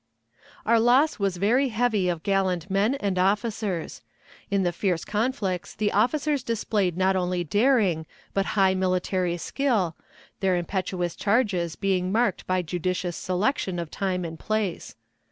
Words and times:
Our 0.65 0.79
loss 0.79 1.19
was 1.19 1.37
very 1.37 1.67
heavy 1.69 2.09
of 2.09 2.23
gallant 2.23 2.71
men 2.71 2.95
and 2.95 3.19
officers. 3.19 4.01
In 4.49 4.63
the 4.63 4.71
fierce 4.71 5.05
conflicts 5.05 5.75
the 5.75 5.91
officers 5.91 6.41
displayed 6.41 6.97
not 6.97 7.15
only 7.15 7.43
daring, 7.43 8.07
but 8.33 8.47
high 8.57 8.73
military 8.73 9.37
skill, 9.37 9.95
their 10.39 10.57
impetuous 10.57 11.15
charges 11.15 11.75
being 11.75 12.11
marked 12.11 12.47
by 12.47 12.63
judicious 12.63 13.15
selection 13.15 13.77
of 13.77 13.91
time 13.91 14.25
and 14.25 14.39
place. 14.39 14.95